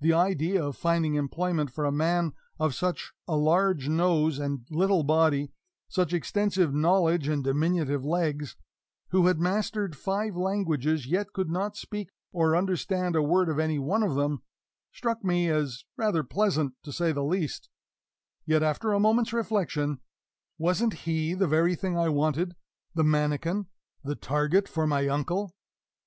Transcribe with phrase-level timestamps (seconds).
[0.00, 5.02] The idea of finding employment for a man of such a large nose and little
[5.02, 5.52] body,
[5.86, 8.56] such extensive knowledge and diminutive legs
[9.10, 13.78] who had mastered five languages yet could not speak or understand a word of any
[13.78, 14.42] one of them,
[14.92, 17.68] struck me as rather pleasant, to say the least;
[18.46, 20.00] yet, after a moment's reflection
[20.56, 22.56] wasn't he the very thing I wanted,
[22.94, 23.66] the manikin,
[24.02, 25.52] the target for my uncle?